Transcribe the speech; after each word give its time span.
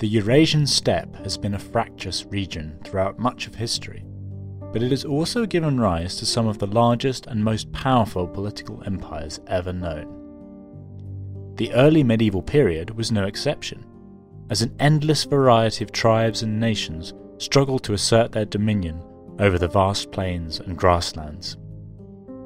The 0.00 0.08
Eurasian 0.08 0.66
steppe 0.66 1.14
has 1.16 1.36
been 1.36 1.52
a 1.52 1.58
fractious 1.58 2.24
region 2.24 2.78
throughout 2.84 3.18
much 3.18 3.46
of 3.46 3.54
history, 3.54 4.02
but 4.72 4.82
it 4.82 4.90
has 4.92 5.04
also 5.04 5.44
given 5.44 5.78
rise 5.78 6.16
to 6.16 6.24
some 6.24 6.48
of 6.48 6.56
the 6.56 6.66
largest 6.66 7.26
and 7.26 7.44
most 7.44 7.70
powerful 7.72 8.26
political 8.26 8.82
empires 8.86 9.40
ever 9.46 9.74
known. 9.74 11.54
The 11.56 11.70
early 11.74 12.02
medieval 12.02 12.40
period 12.40 12.96
was 12.96 13.12
no 13.12 13.26
exception, 13.26 13.84
as 14.48 14.62
an 14.62 14.74
endless 14.80 15.24
variety 15.24 15.84
of 15.84 15.92
tribes 15.92 16.42
and 16.42 16.58
nations 16.58 17.12
struggled 17.36 17.84
to 17.84 17.92
assert 17.92 18.32
their 18.32 18.46
dominion 18.46 19.02
over 19.38 19.58
the 19.58 19.68
vast 19.68 20.10
plains 20.12 20.60
and 20.60 20.78
grasslands. 20.78 21.58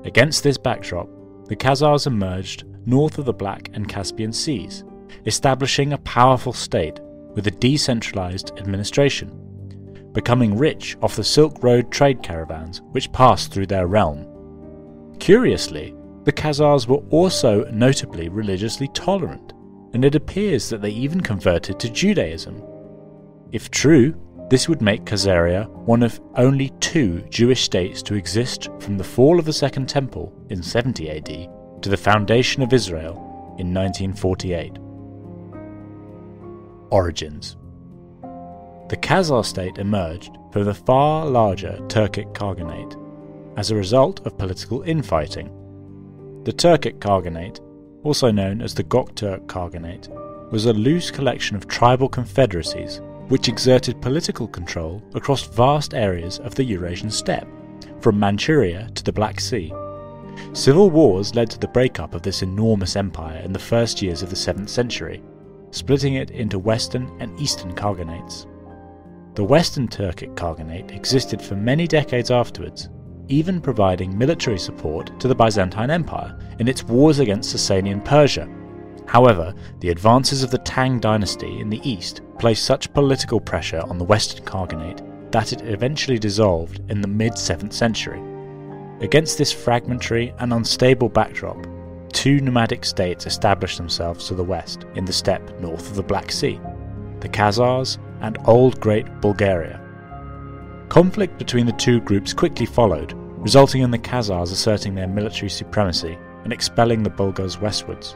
Against 0.04 0.42
this 0.42 0.58
backdrop, 0.58 1.08
the 1.46 1.54
Khazars 1.54 2.08
emerged 2.08 2.64
north 2.84 3.16
of 3.18 3.26
the 3.26 3.32
Black 3.32 3.70
and 3.74 3.88
Caspian 3.88 4.32
Seas, 4.32 4.82
establishing 5.24 5.92
a 5.92 5.98
powerful 5.98 6.52
state 6.52 6.98
with 7.34 7.46
a 7.46 7.52
decentralized 7.52 8.52
administration, 8.58 9.30
becoming 10.12 10.56
rich 10.56 10.96
off 11.02 11.16
the 11.16 11.24
Silk 11.24 11.62
Road 11.62 11.90
trade 11.90 12.22
caravans 12.22 12.80
which 12.92 13.12
passed 13.12 13.52
through 13.52 13.66
their 13.66 13.86
realm. 13.86 14.26
Curiously, 15.18 15.94
the 16.24 16.32
Khazars 16.32 16.86
were 16.86 17.02
also 17.10 17.64
notably 17.70 18.28
religiously 18.28 18.88
tolerant, 18.94 19.52
and 19.92 20.04
it 20.04 20.14
appears 20.14 20.68
that 20.68 20.80
they 20.80 20.90
even 20.90 21.20
converted 21.20 21.78
to 21.80 21.90
Judaism. 21.90 22.62
If 23.52 23.70
true, 23.70 24.14
this 24.50 24.68
would 24.68 24.82
make 24.82 25.04
Khazaria 25.04 25.68
one 25.70 26.02
of 26.02 26.20
only 26.36 26.70
two 26.80 27.22
Jewish 27.30 27.62
states 27.62 28.02
to 28.02 28.14
exist 28.14 28.68
from 28.80 28.98
the 28.98 29.04
fall 29.04 29.38
of 29.38 29.44
the 29.44 29.52
Second 29.52 29.88
Temple 29.88 30.32
in 30.50 30.62
70 30.62 31.10
AD 31.10 31.82
to 31.82 31.88
the 31.88 31.96
foundation 31.96 32.62
of 32.62 32.72
Israel 32.72 33.16
in 33.58 33.72
1948. 33.72 34.78
Origins 36.90 37.56
The 38.88 38.96
Khazar 38.96 39.44
state 39.44 39.78
emerged 39.78 40.36
from 40.52 40.64
the 40.64 40.74
far 40.74 41.26
larger 41.26 41.78
Turkic 41.88 42.32
Khaganate 42.34 43.00
as 43.56 43.70
a 43.70 43.76
result 43.76 44.24
of 44.26 44.38
political 44.38 44.82
infighting. 44.82 45.50
The 46.44 46.52
Turkic 46.52 46.98
Khaganate, 46.98 47.60
also 48.02 48.30
known 48.30 48.60
as 48.60 48.74
the 48.74 48.84
Gokturk 48.84 49.46
Khaganate, 49.46 50.08
was 50.50 50.66
a 50.66 50.72
loose 50.72 51.10
collection 51.10 51.56
of 51.56 51.68
tribal 51.68 52.08
confederacies 52.08 53.00
which 53.28 53.48
exerted 53.48 54.02
political 54.02 54.46
control 54.46 55.02
across 55.14 55.46
vast 55.46 55.94
areas 55.94 56.38
of 56.40 56.54
the 56.54 56.64
Eurasian 56.64 57.10
steppe, 57.10 57.48
from 58.00 58.18
Manchuria 58.18 58.90
to 58.94 59.02
the 59.02 59.12
Black 59.12 59.40
Sea. 59.40 59.72
Civil 60.52 60.90
wars 60.90 61.34
led 61.34 61.48
to 61.50 61.58
the 61.58 61.68
breakup 61.68 62.14
of 62.14 62.22
this 62.22 62.42
enormous 62.42 62.96
empire 62.96 63.38
in 63.38 63.52
the 63.52 63.58
first 63.58 64.02
years 64.02 64.22
of 64.22 64.30
the 64.30 64.36
7th 64.36 64.68
century, 64.68 65.22
splitting 65.74 66.14
it 66.14 66.30
into 66.30 66.58
Western 66.58 67.10
and 67.20 67.38
Eastern 67.40 67.74
Khaganates. 67.74 68.46
The 69.34 69.44
Western 69.44 69.88
Turkic 69.88 70.34
Khaganate 70.36 70.94
existed 70.94 71.42
for 71.42 71.56
many 71.56 71.88
decades 71.88 72.30
afterwards, 72.30 72.88
even 73.26 73.60
providing 73.60 74.16
military 74.16 74.58
support 74.58 75.18
to 75.18 75.26
the 75.26 75.34
Byzantine 75.34 75.90
Empire 75.90 76.38
in 76.60 76.68
its 76.68 76.84
wars 76.84 77.18
against 77.18 77.54
Sasanian 77.54 78.04
Persia. 78.04 78.48
However, 79.06 79.52
the 79.80 79.90
advances 79.90 80.44
of 80.44 80.50
the 80.52 80.58
Tang 80.58 81.00
dynasty 81.00 81.58
in 81.58 81.68
the 81.68 81.80
east 81.88 82.22
placed 82.38 82.64
such 82.64 82.92
political 82.92 83.40
pressure 83.40 83.82
on 83.88 83.98
the 83.98 84.04
Western 84.04 84.44
Khaganate 84.44 85.30
that 85.32 85.52
it 85.52 85.62
eventually 85.62 86.18
dissolved 86.18 86.80
in 86.88 87.00
the 87.00 87.08
mid 87.08 87.32
7th 87.32 87.72
century. 87.72 88.22
Against 89.00 89.36
this 89.36 89.52
fragmentary 89.52 90.32
and 90.38 90.52
unstable 90.52 91.08
backdrop, 91.08 91.66
two 92.14 92.40
nomadic 92.40 92.84
states 92.84 93.26
established 93.26 93.76
themselves 93.76 94.28
to 94.28 94.34
the 94.34 94.42
west, 94.42 94.86
in 94.94 95.04
the 95.04 95.12
steppe 95.12 95.60
north 95.60 95.90
of 95.90 95.96
the 95.96 96.02
Black 96.02 96.32
Sea 96.32 96.60
the 97.20 97.28
Khazars 97.30 97.96
and 98.20 98.36
Old 98.44 98.78
Great 98.80 99.06
Bulgaria. 99.22 99.80
Conflict 100.90 101.38
between 101.38 101.64
the 101.64 101.72
two 101.72 102.00
groups 102.00 102.34
quickly 102.34 102.66
followed, 102.66 103.14
resulting 103.38 103.80
in 103.80 103.90
the 103.90 103.98
Khazars 103.98 104.52
asserting 104.52 104.94
their 104.94 105.08
military 105.08 105.48
supremacy 105.48 106.18
and 106.44 106.52
expelling 106.52 107.02
the 107.02 107.08
Bulgars 107.08 107.58
westwards. 107.58 108.14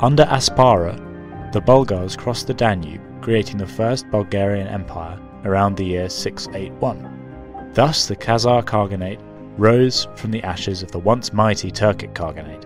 Under 0.00 0.24
Asparukh, 0.24 1.52
the 1.52 1.62
Bulgars 1.62 2.14
crossed 2.14 2.46
the 2.46 2.52
Danube, 2.52 3.00
creating 3.22 3.56
the 3.56 3.66
First 3.66 4.10
Bulgarian 4.10 4.66
Empire 4.66 5.18
around 5.46 5.78
the 5.78 5.86
year 5.86 6.10
681. 6.10 7.72
Thus, 7.72 8.06
the 8.06 8.16
Khazar 8.16 8.62
Khaganate 8.64 9.22
rose 9.56 10.08
from 10.16 10.30
the 10.30 10.42
ashes 10.42 10.82
of 10.82 10.92
the 10.92 10.98
once 10.98 11.32
mighty 11.32 11.70
Turkic 11.70 12.12
Khaganate. 12.12 12.65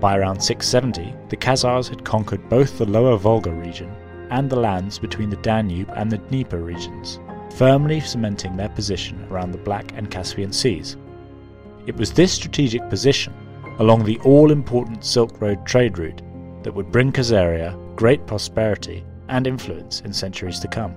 By 0.00 0.16
around 0.16 0.40
670, 0.40 1.12
the 1.28 1.36
Khazars 1.36 1.88
had 1.88 2.04
conquered 2.04 2.48
both 2.48 2.78
the 2.78 2.86
lower 2.86 3.16
Volga 3.16 3.50
region 3.50 3.90
and 4.30 4.48
the 4.48 4.60
lands 4.60 4.98
between 4.98 5.28
the 5.28 5.36
Danube 5.36 5.90
and 5.96 6.10
the 6.10 6.18
Dnieper 6.18 6.62
regions, 6.62 7.18
firmly 7.56 7.98
cementing 8.00 8.56
their 8.56 8.68
position 8.68 9.26
around 9.30 9.50
the 9.50 9.58
Black 9.58 9.92
and 9.96 10.10
Caspian 10.10 10.52
Seas. 10.52 10.96
It 11.86 11.96
was 11.96 12.12
this 12.12 12.32
strategic 12.32 12.88
position, 12.88 13.34
along 13.78 14.04
the 14.04 14.18
all 14.20 14.52
important 14.52 15.04
Silk 15.04 15.40
Road 15.40 15.66
trade 15.66 15.98
route, 15.98 16.22
that 16.62 16.74
would 16.74 16.92
bring 16.92 17.10
Khazaria 17.10 17.76
great 17.96 18.26
prosperity 18.26 19.04
and 19.28 19.46
influence 19.46 20.02
in 20.02 20.12
centuries 20.12 20.60
to 20.60 20.68
come. 20.68 20.94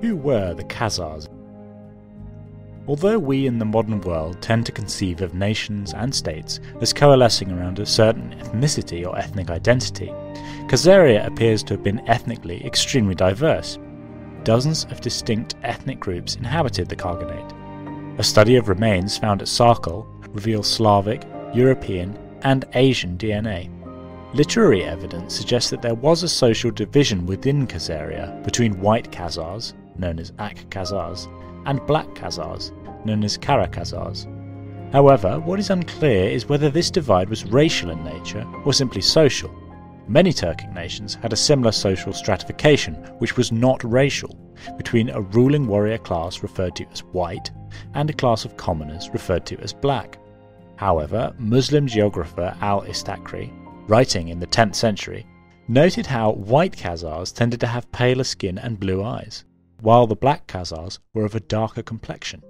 Who 0.00 0.16
were 0.16 0.54
the 0.54 0.64
Khazars? 0.64 1.28
Although 2.90 3.20
we 3.20 3.46
in 3.46 3.60
the 3.60 3.64
modern 3.64 4.00
world 4.00 4.42
tend 4.42 4.66
to 4.66 4.72
conceive 4.72 5.20
of 5.20 5.32
nations 5.32 5.94
and 5.94 6.12
states 6.12 6.58
as 6.80 6.92
coalescing 6.92 7.52
around 7.52 7.78
a 7.78 7.86
certain 7.86 8.34
ethnicity 8.40 9.06
or 9.06 9.16
ethnic 9.16 9.48
identity, 9.48 10.08
Khazaria 10.66 11.24
appears 11.24 11.62
to 11.62 11.74
have 11.74 11.84
been 11.84 12.02
ethnically 12.08 12.66
extremely 12.66 13.14
diverse. 13.14 13.78
Dozens 14.42 14.86
of 14.86 15.00
distinct 15.00 15.54
ethnic 15.62 16.00
groups 16.00 16.34
inhabited 16.34 16.88
the 16.88 16.96
Khaganate. 16.96 18.18
A 18.18 18.24
study 18.24 18.56
of 18.56 18.68
remains 18.68 19.16
found 19.16 19.40
at 19.40 19.46
Sarkel 19.46 20.04
reveals 20.34 20.68
Slavic, 20.68 21.22
European, 21.54 22.18
and 22.42 22.64
Asian 22.74 23.16
DNA. 23.16 23.70
Literary 24.34 24.82
evidence 24.82 25.32
suggests 25.32 25.70
that 25.70 25.80
there 25.80 25.94
was 25.94 26.24
a 26.24 26.28
social 26.28 26.72
division 26.72 27.24
within 27.24 27.68
Khazaria 27.68 28.42
between 28.42 28.80
white 28.80 29.12
Khazars, 29.12 29.74
known 29.96 30.18
as 30.18 30.32
Ak 30.40 30.68
Khazars, 30.70 31.28
and 31.66 31.84
black 31.86 32.08
Khazars, 32.14 32.72
known 33.04 33.24
as 33.24 33.36
Kara 33.36 33.68
Khazars. 33.68 34.26
However, 34.92 35.38
what 35.40 35.60
is 35.60 35.70
unclear 35.70 36.28
is 36.28 36.48
whether 36.48 36.68
this 36.68 36.90
divide 36.90 37.28
was 37.28 37.44
racial 37.44 37.90
in 37.90 38.02
nature 38.02 38.46
or 38.64 38.72
simply 38.72 39.00
social. 39.00 39.50
Many 40.08 40.32
Turkic 40.32 40.72
nations 40.74 41.14
had 41.14 41.32
a 41.32 41.36
similar 41.36 41.70
social 41.70 42.12
stratification, 42.12 42.94
which 43.18 43.36
was 43.36 43.52
not 43.52 43.84
racial, 43.84 44.36
between 44.76 45.10
a 45.10 45.20
ruling 45.20 45.66
warrior 45.66 45.98
class 45.98 46.42
referred 46.42 46.74
to 46.76 46.86
as 46.88 47.00
white 47.00 47.50
and 47.94 48.10
a 48.10 48.14
class 48.14 48.44
of 48.44 48.56
commoners 48.56 49.10
referred 49.10 49.46
to 49.46 49.60
as 49.60 49.72
black. 49.72 50.18
However, 50.76 51.32
Muslim 51.38 51.86
geographer 51.86 52.56
Al 52.60 52.82
Istakhri, 52.82 53.52
writing 53.86 54.28
in 54.28 54.40
the 54.40 54.46
10th 54.46 54.74
century, 54.74 55.26
noted 55.68 56.06
how 56.06 56.32
white 56.32 56.76
Khazars 56.76 57.32
tended 57.32 57.60
to 57.60 57.66
have 57.66 57.92
paler 57.92 58.24
skin 58.24 58.58
and 58.58 58.80
blue 58.80 59.04
eyes, 59.04 59.44
while 59.82 60.06
the 60.06 60.16
black 60.16 60.46
Khazars 60.46 60.98
were 61.14 61.24
of 61.24 61.34
a 61.34 61.40
darker 61.40 61.82
complexion. 61.82 62.42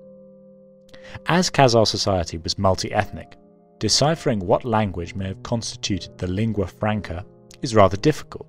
As 1.27 1.51
Khazar 1.51 1.87
society 1.87 2.39
was 2.39 2.59
multi 2.59 2.93
ethnic, 2.93 3.37
deciphering 3.79 4.41
what 4.41 4.65
language 4.65 5.15
may 5.15 5.29
have 5.29 5.43
constituted 5.43 6.17
the 6.19 6.27
lingua 6.27 6.67
franca 6.67 7.25
is 7.63 7.75
rather 7.75 7.97
difficult. 7.97 8.47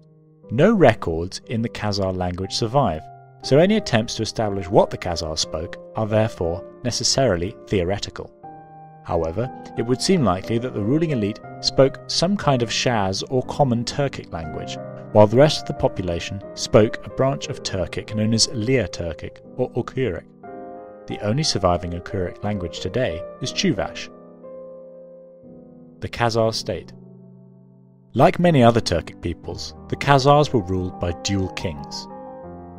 No 0.51 0.73
records 0.73 1.41
in 1.47 1.61
the 1.61 1.69
Khazar 1.69 2.15
language 2.15 2.53
survive, 2.53 3.01
so 3.43 3.57
any 3.57 3.77
attempts 3.77 4.15
to 4.15 4.23
establish 4.23 4.67
what 4.67 4.89
the 4.89 4.97
Khazars 4.97 5.39
spoke 5.39 5.77
are 5.95 6.05
therefore 6.05 6.63
necessarily 6.83 7.55
theoretical. 7.67 8.31
However, 9.03 9.49
it 9.77 9.85
would 9.85 10.01
seem 10.01 10.23
likely 10.23 10.57
that 10.59 10.73
the 10.73 10.81
ruling 10.81 11.11
elite 11.11 11.39
spoke 11.61 11.99
some 12.07 12.37
kind 12.37 12.61
of 12.61 12.69
Shaz 12.69 13.23
or 13.29 13.43
common 13.43 13.83
Turkic 13.83 14.31
language, 14.31 14.77
while 15.11 15.27
the 15.27 15.37
rest 15.37 15.61
of 15.61 15.67
the 15.67 15.73
population 15.73 16.41
spoke 16.53 17.05
a 17.05 17.09
branch 17.09 17.47
of 17.47 17.63
Turkic 17.63 18.15
known 18.15 18.33
as 18.33 18.49
Lir 18.53 18.87
Turkic 18.87 19.39
or 19.57 19.69
Oghuric. 19.71 20.25
The 21.07 21.19
only 21.19 21.43
surviving 21.43 21.91
Oghuric 21.91 22.43
language 22.43 22.79
today 22.79 23.21
is 23.41 23.51
Chuvash. 23.51 24.09
The 25.99 26.07
Khazar 26.07 26.53
state. 26.53 26.93
Like 28.13 28.39
many 28.39 28.63
other 28.63 28.81
Turkic 28.81 29.21
peoples, 29.21 29.75
the 29.89 29.97
Khazars 29.97 30.53
were 30.53 30.63
ruled 30.63 30.99
by 30.99 31.11
dual 31.23 31.49
kings. 31.53 32.07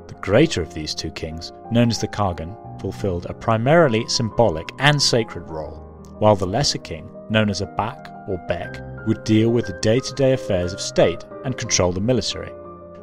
The 0.08 0.18
greater 0.20 0.62
of 0.62 0.74
these 0.74 0.94
two 0.94 1.10
kings, 1.10 1.52
known 1.70 1.90
as 1.90 2.00
the 2.00 2.08
Khagan, 2.08 2.80
fulfilled 2.80 3.26
a 3.28 3.34
primarily 3.34 4.08
symbolic 4.08 4.70
and 4.78 5.00
sacred 5.00 5.48
role, 5.48 6.04
while 6.18 6.36
the 6.36 6.46
lesser 6.46 6.78
king, 6.78 7.10
known 7.30 7.50
as 7.50 7.60
a 7.60 7.66
Bak 7.66 8.11
or 8.28 8.38
Beck, 8.48 8.80
would 9.06 9.24
deal 9.24 9.50
with 9.50 9.66
the 9.66 9.78
day 9.80 10.00
to 10.00 10.14
day 10.14 10.32
affairs 10.32 10.72
of 10.72 10.80
state 10.80 11.24
and 11.44 11.56
control 11.56 11.92
the 11.92 12.00
military. 12.00 12.52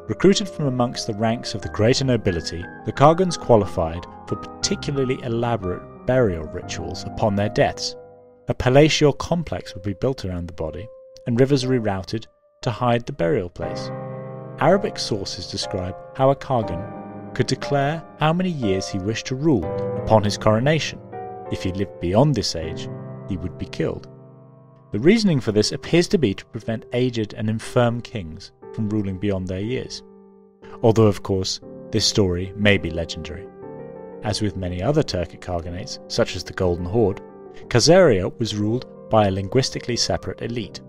Recruited 0.08 0.48
from 0.48 0.66
amongst 0.66 1.06
the 1.06 1.14
ranks 1.14 1.54
of 1.54 1.62
the 1.62 1.68
greater 1.68 2.04
nobility, 2.04 2.64
the 2.84 2.92
Khagans 2.92 3.38
qualified 3.38 4.04
for 4.26 4.36
particularly 4.36 5.18
elaborate 5.22 5.82
burial 6.06 6.44
rituals 6.44 7.04
upon 7.04 7.36
their 7.36 7.48
deaths. 7.48 7.94
A 8.48 8.54
palatial 8.54 9.12
complex 9.12 9.74
would 9.74 9.84
be 9.84 9.92
built 9.92 10.24
around 10.24 10.48
the 10.48 10.54
body, 10.54 10.88
and 11.26 11.38
rivers 11.38 11.64
rerouted 11.64 12.26
to 12.62 12.70
hide 12.70 13.06
the 13.06 13.12
burial 13.12 13.48
place. 13.48 13.90
Arabic 14.58 14.98
sources 14.98 15.50
describe 15.50 15.94
how 16.16 16.30
a 16.30 16.36
Kagan 16.36 17.34
could 17.34 17.46
declare 17.46 18.02
how 18.18 18.32
many 18.32 18.50
years 18.50 18.88
he 18.88 18.98
wished 18.98 19.26
to 19.26 19.34
rule 19.34 19.64
upon 19.96 20.24
his 20.24 20.36
coronation. 20.36 20.98
If 21.52 21.62
he 21.62 21.72
lived 21.72 22.00
beyond 22.00 22.34
this 22.34 22.56
age, 22.56 22.88
he 23.28 23.36
would 23.36 23.56
be 23.56 23.66
killed. 23.66 24.08
The 24.92 24.98
reasoning 24.98 25.38
for 25.38 25.52
this 25.52 25.70
appears 25.70 26.08
to 26.08 26.18
be 26.18 26.34
to 26.34 26.44
prevent 26.46 26.84
aged 26.92 27.32
and 27.34 27.48
infirm 27.48 28.00
kings 28.00 28.50
from 28.74 28.90
ruling 28.90 29.18
beyond 29.18 29.46
their 29.46 29.60
years. 29.60 30.02
Although, 30.82 31.06
of 31.06 31.22
course, 31.22 31.60
this 31.92 32.04
story 32.04 32.52
may 32.56 32.76
be 32.76 32.90
legendary. 32.90 33.46
As 34.24 34.42
with 34.42 34.56
many 34.56 34.82
other 34.82 35.02
Turkic 35.02 35.40
Khaganates, 35.40 36.00
such 36.08 36.34
as 36.34 36.42
the 36.42 36.52
Golden 36.52 36.84
Horde, 36.84 37.20
Khazaria 37.68 38.36
was 38.40 38.56
ruled 38.56 38.86
by 39.10 39.28
a 39.28 39.30
linguistically 39.30 39.96
separate 39.96 40.42
elite. 40.42 40.80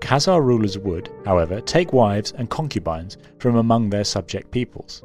Khazar 0.00 0.42
rulers 0.42 0.76
would, 0.78 1.10
however, 1.24 1.60
take 1.60 1.92
wives 1.92 2.32
and 2.32 2.50
concubines 2.50 3.16
from 3.38 3.56
among 3.56 3.90
their 3.90 4.04
subject 4.04 4.50
peoples. 4.50 5.04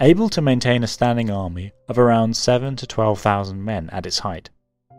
Able 0.00 0.28
to 0.28 0.40
maintain 0.40 0.84
a 0.84 0.86
standing 0.86 1.30
army 1.30 1.72
of 1.88 1.98
around 1.98 2.36
7 2.36 2.76
to 2.76 2.86
12,000 2.86 3.64
men 3.64 3.90
at 3.90 4.06
its 4.06 4.20
height, 4.20 4.50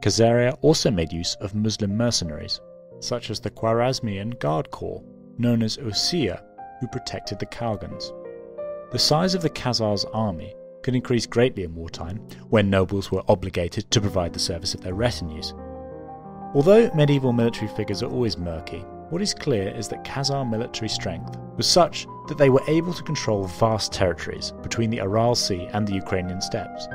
Khazaria 0.02 0.58
also 0.62 0.90
made 0.90 1.12
use 1.12 1.36
of 1.36 1.56
Muslim 1.56 1.98
mercenaries, 1.98 2.62
such 3.00 3.30
as 3.30 3.40
the 3.40 3.52
Khwarezmian 3.52 4.40
Guard 4.40 4.72
Corps, 4.72 5.04
known 5.38 5.62
as 5.62 5.78
Osiyah, 5.78 6.42
who 6.80 6.88
protected 6.88 7.40
the 7.40 7.46
Khagans. 7.46 8.14
The 8.92 9.00
size 9.00 9.36
of 9.36 9.42
the 9.42 9.50
Khazars' 9.50 10.10
army 10.14 10.56
could 10.84 10.96
increase 10.96 11.26
greatly 11.26 11.64
in 11.64 11.76
wartime 11.76 12.18
when 12.50 12.70
nobles 12.70 13.12
were 13.12 13.24
obligated 13.28 13.92
to 13.92 14.02
provide 14.02 14.32
the 14.34 14.40
service 14.40 14.74
of 14.74 14.82
their 14.82 14.94
retinues. 14.94 15.54
Although 16.56 16.90
medieval 16.96 17.34
military 17.34 17.68
figures 17.68 18.02
are 18.02 18.10
always 18.10 18.38
murky, 18.38 18.80
what 19.10 19.22
is 19.22 19.34
clear 19.34 19.70
is 19.76 19.90
that 19.90 20.06
Khazar 20.06 20.50
military 20.50 20.88
strength 20.88 21.38
was 21.58 21.68
such 21.68 22.08
that 22.28 22.38
they 22.38 22.50
were 22.50 22.64
able 22.68 22.94
to 22.94 23.04
control 23.04 23.44
vast 23.46 23.92
territories 23.92 24.54
between 24.64 24.90
the 24.90 25.02
Aral 25.02 25.36
Sea 25.36 25.68
and 25.74 25.86
the 25.86 25.94
Ukrainian 25.94 26.42
steppes. 26.42 26.88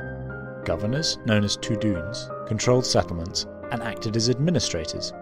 Governors, 0.65 1.19
known 1.27 1.45
as 1.45 1.57
Tuduns, 1.57 2.31
controlled 2.47 2.87
settlements 2.87 3.47
and 3.71 3.83
acted 3.83 4.17
as 4.17 4.31
administrators. 4.31 5.13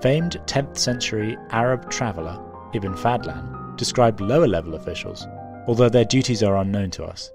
Famed 0.00 0.40
10th 0.46 0.78
century 0.78 1.36
Arab 1.50 1.90
traveller 1.90 2.40
Ibn 2.74 2.94
Fadlan 2.94 3.76
described 3.76 4.20
lower 4.20 4.46
level 4.46 4.74
officials, 4.74 5.26
although 5.66 5.88
their 5.88 6.04
duties 6.04 6.42
are 6.42 6.56
unknown 6.56 6.90
to 6.92 7.04
us. 7.04 7.30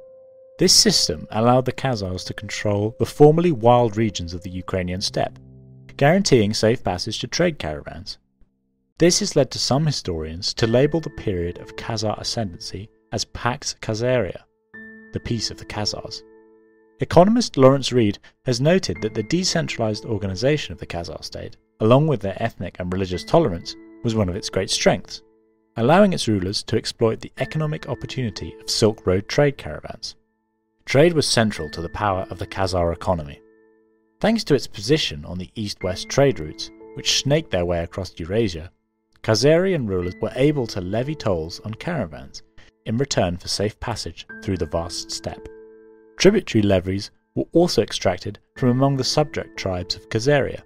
This 0.59 0.73
system 0.73 1.27
allowed 1.31 1.65
the 1.65 1.71
Khazars 1.71 2.25
to 2.25 2.33
control 2.33 2.95
the 2.99 3.05
formerly 3.05 3.51
wild 3.51 3.97
regions 3.97 4.33
of 4.33 4.43
the 4.43 4.51
Ukrainian 4.51 5.01
steppe, 5.01 5.39
guaranteeing 5.97 6.53
safe 6.53 6.83
passage 6.83 7.19
to 7.19 7.27
trade 7.27 7.59
caravans. 7.59 8.17
This 8.99 9.19
has 9.19 9.35
led 9.35 9.49
to 9.51 9.59
some 9.59 9.85
historians 9.85 10.53
to 10.55 10.67
label 10.67 10.99
the 10.99 11.09
period 11.09 11.57
of 11.57 11.75
Khazar 11.75 12.19
ascendancy 12.19 12.89
as 13.11 13.25
Pax 13.25 13.75
Khazaria, 13.81 14.43
the 15.13 15.19
peace 15.19 15.49
of 15.49 15.57
the 15.57 15.65
Khazars. 15.65 16.21
Economist 17.03 17.57
Lawrence 17.57 17.91
Reed 17.91 18.17
has 18.45 18.61
noted 18.61 19.01
that 19.01 19.13
the 19.13 19.23
decentralized 19.23 20.05
organization 20.05 20.71
of 20.71 20.79
the 20.79 20.85
Khazar 20.85 21.21
state, 21.21 21.57
along 21.81 22.07
with 22.07 22.21
their 22.21 22.41
ethnic 22.41 22.77
and 22.79 22.93
religious 22.93 23.25
tolerance, 23.25 23.75
was 24.05 24.15
one 24.15 24.29
of 24.29 24.37
its 24.37 24.49
great 24.49 24.69
strengths, 24.69 25.21
allowing 25.75 26.13
its 26.13 26.29
rulers 26.29 26.63
to 26.63 26.77
exploit 26.77 27.19
the 27.19 27.33
economic 27.39 27.89
opportunity 27.89 28.55
of 28.61 28.69
Silk 28.69 29.05
Road 29.05 29.27
trade 29.27 29.57
caravans. 29.57 30.15
Trade 30.85 31.11
was 31.11 31.27
central 31.27 31.69
to 31.71 31.81
the 31.81 31.89
power 31.89 32.25
of 32.29 32.39
the 32.39 32.47
Khazar 32.47 32.93
economy. 32.93 33.41
Thanks 34.21 34.45
to 34.45 34.55
its 34.55 34.67
position 34.67 35.25
on 35.25 35.39
the 35.39 35.51
east 35.55 35.83
west 35.83 36.07
trade 36.07 36.39
routes, 36.39 36.71
which 36.93 37.19
snaked 37.21 37.51
their 37.51 37.65
way 37.65 37.83
across 37.83 38.17
Eurasia, 38.17 38.71
Khazarian 39.23 39.89
rulers 39.89 40.15
were 40.21 40.31
able 40.37 40.67
to 40.67 40.79
levy 40.79 41.15
tolls 41.15 41.59
on 41.65 41.73
caravans 41.73 42.43
in 42.85 42.95
return 42.95 43.35
for 43.35 43.49
safe 43.49 43.77
passage 43.81 44.25
through 44.41 44.57
the 44.57 44.67
vast 44.67 45.11
steppe. 45.11 45.49
Tributary 46.17 46.61
levies 46.61 47.11
were 47.35 47.45
also 47.51 47.81
extracted 47.81 48.39
from 48.55 48.69
among 48.69 48.97
the 48.97 49.03
subject 49.03 49.57
tribes 49.57 49.95
of 49.95 50.07
Khazaria. 50.09 50.61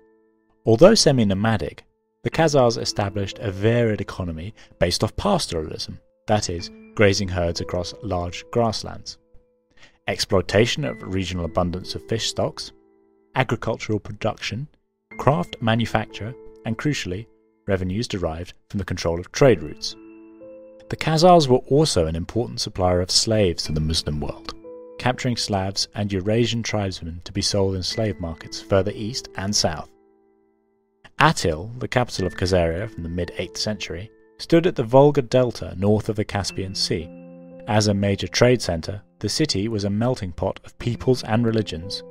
Although 0.65 0.95
semi 0.95 1.25
nomadic, 1.25 1.85
the 2.23 2.29
Khazars 2.29 2.77
established 2.77 3.39
a 3.39 3.51
varied 3.51 4.01
economy 4.01 4.53
based 4.79 5.03
off 5.03 5.15
pastoralism, 5.15 5.99
that 6.27 6.49
is, 6.49 6.69
grazing 6.95 7.29
herds 7.29 7.61
across 7.61 7.93
large 8.03 8.43
grasslands, 8.51 9.17
exploitation 10.07 10.83
of 10.83 11.01
regional 11.01 11.45
abundance 11.45 11.95
of 11.95 12.07
fish 12.09 12.27
stocks, 12.27 12.73
agricultural 13.35 13.99
production, 13.99 14.67
craft 15.17 15.55
manufacture, 15.61 16.33
and 16.65 16.77
crucially, 16.77 17.27
revenues 17.65 18.07
derived 18.07 18.53
from 18.69 18.79
the 18.79 18.85
control 18.85 19.19
of 19.19 19.31
trade 19.31 19.61
routes. 19.61 19.95
The 20.89 20.97
Khazars 20.97 21.47
were 21.47 21.63
also 21.69 22.07
an 22.07 22.15
important 22.15 22.59
supplier 22.59 23.01
of 23.01 23.11
slaves 23.11 23.63
to 23.63 23.71
the 23.71 23.79
Muslim 23.79 24.19
world 24.19 24.53
capturing 25.07 25.37
Slavs 25.37 25.87
and 25.95 26.11
Eurasian 26.11 26.61
tribesmen 26.61 27.21
to 27.23 27.31
be 27.31 27.41
sold 27.41 27.75
in 27.75 27.81
slave 27.81 28.19
markets 28.19 28.59
further 28.59 28.91
east 28.93 29.29
and 29.37 29.55
south. 29.55 29.89
Atil, 31.17 31.79
the 31.79 31.87
capital 31.87 32.27
of 32.27 32.35
Khazaria 32.35 32.89
from 32.89 33.03
the 33.03 33.09
mid 33.09 33.31
8th 33.37 33.55
century, 33.55 34.11
stood 34.37 34.67
at 34.67 34.75
the 34.75 34.83
Volga 34.83 35.21
Delta 35.21 35.73
north 35.77 36.09
of 36.09 36.17
the 36.17 36.25
Caspian 36.25 36.75
Sea. 36.75 37.07
As 37.69 37.87
a 37.87 37.93
major 37.93 38.27
trade 38.27 38.61
centre, 38.61 39.01
the 39.19 39.29
city 39.29 39.69
was 39.69 39.85
a 39.85 39.89
melting 39.89 40.33
pot 40.33 40.59
of 40.65 40.77
peoples 40.77 41.23
and 41.23 41.45
religions. 41.45 42.03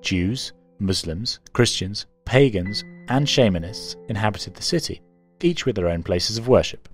Jews, 0.00 0.52
Muslims, 0.78 1.40
Christians, 1.54 2.06
pagans, 2.24 2.84
and 3.08 3.26
shamanists 3.26 3.96
inhabited 4.08 4.54
the 4.54 4.62
city, 4.62 5.02
each 5.42 5.66
with 5.66 5.74
their 5.74 5.88
own 5.88 6.04
places 6.04 6.38
of 6.38 6.46
worship. 6.46 6.88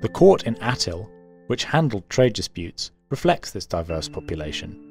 The 0.00 0.10
court 0.10 0.44
in 0.44 0.54
Atil, 0.62 1.10
which 1.48 1.64
handled 1.64 2.08
trade 2.08 2.34
disputes, 2.34 2.92
reflects 3.10 3.50
this 3.50 3.66
diverse 3.66 4.08
population. 4.08 4.90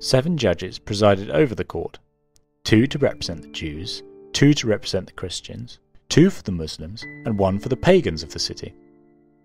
Seven 0.00 0.36
judges 0.36 0.78
presided 0.78 1.30
over 1.30 1.54
the 1.54 1.64
court 1.64 1.98
two 2.64 2.86
to 2.86 2.98
represent 2.98 3.40
the 3.40 3.48
Jews, 3.48 4.02
two 4.32 4.52
to 4.52 4.66
represent 4.66 5.06
the 5.06 5.12
Christians, 5.12 5.78
two 6.08 6.28
for 6.28 6.42
the 6.42 6.52
Muslims, 6.52 7.02
and 7.24 7.38
one 7.38 7.58
for 7.58 7.68
the 7.68 7.76
pagans 7.76 8.22
of 8.22 8.30
the 8.30 8.38
city. 8.38 8.74